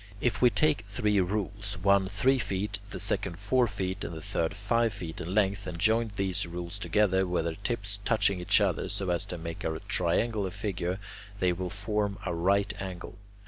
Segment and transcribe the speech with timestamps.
[0.19, 4.55] If we take three rules, one three feet, the second four feet, and the third
[4.55, 8.89] five feet in length, and join these rules together with their tips touching each other
[8.89, 10.99] so as to make a triangular figure,
[11.39, 13.19] they will form a right angle.